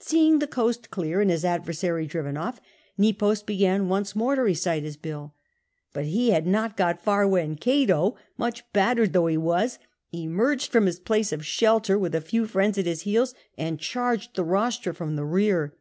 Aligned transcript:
Seeing 0.00 0.40
the 0.40 0.48
coast 0.48 0.90
clear 0.90 1.20
and 1.20 1.30
his 1.30 1.44
adversary 1.44 2.04
driven 2.04 2.36
off, 2.36 2.60
Nepos 2.98 3.44
began 3.44 3.86
once 3.88 4.16
more 4.16 4.34
to 4.34 4.42
recite 4.42 4.82
his 4.82 4.96
bill; 4.96 5.32
but 5.92 6.06
he 6.06 6.30
had 6.32 6.44
not 6.44 6.76
got 6.76 7.00
far 7.00 7.28
when 7.28 7.54
Cato, 7.54 8.16
much 8.36 8.64
battered 8.72 9.12
though 9.12 9.28
he 9.28 9.36
was, 9.36 9.78
emerged 10.12 10.72
from 10.72 10.86
his 10.86 10.98
place 10.98 11.30
of 11.32 11.46
shelter 11.46 11.96
with 11.96 12.16
a 12.16 12.20
few 12.20 12.48
friends 12.48 12.78
at 12.78 12.86
his 12.86 13.02
heels, 13.02 13.32
and 13.56 13.78
charged 13.78 14.34
the 14.34 14.42
rostra 14.42 14.92
from 14.92 15.14
the 15.14 15.24
rear. 15.24 15.72